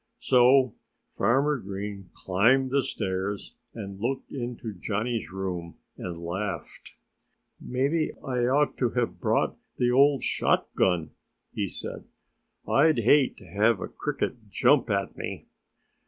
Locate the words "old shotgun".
9.91-11.11